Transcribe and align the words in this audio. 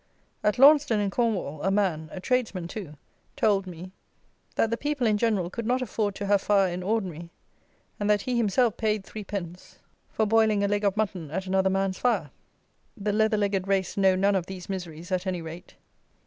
At 0.43 0.57
Launceston 0.57 0.99
in 0.99 1.11
Cornwall 1.11 1.61
a 1.61 1.69
man, 1.69 2.09
a 2.11 2.19
tradesman 2.19 2.67
too, 2.67 2.97
told 3.35 3.67
me, 3.67 3.91
that 4.55 4.71
the 4.71 4.75
people 4.75 5.05
in 5.05 5.15
general 5.15 5.51
could 5.51 5.67
not 5.67 5.79
afford 5.79 6.15
to 6.15 6.25
have 6.25 6.41
fire 6.41 6.73
in 6.73 6.81
ordinary, 6.81 7.29
and 7.99 8.09
that 8.09 8.23
he 8.23 8.35
himself 8.35 8.77
paid 8.77 9.05
3_d._ 9.05 9.75
for 10.09 10.25
boiling 10.25 10.63
a 10.63 10.67
leg 10.67 10.83
of 10.83 10.97
mutton 10.97 11.29
at 11.29 11.45
another 11.45 11.69
man's 11.69 11.99
fire! 11.99 12.31
The 12.97 13.13
leather 13.13 13.37
legged 13.37 13.67
race 13.67 13.95
know 13.95 14.15
none 14.15 14.33
of 14.35 14.47
these 14.47 14.67
miseries, 14.67 15.11
at 15.11 15.27
any 15.27 15.39
rate. 15.43 15.75